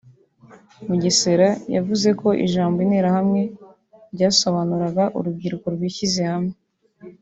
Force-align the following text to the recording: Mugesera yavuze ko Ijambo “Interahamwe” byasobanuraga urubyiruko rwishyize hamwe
Mugesera 0.87 1.49
yavuze 1.75 2.09
ko 2.21 2.27
Ijambo 2.45 2.77
“Interahamwe” 2.85 3.41
byasobanuraga 4.13 5.03
urubyiruko 5.17 5.65
rwishyize 5.75 6.23
hamwe 6.31 6.55